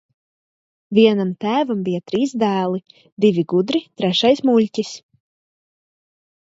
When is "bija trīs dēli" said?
1.89-2.81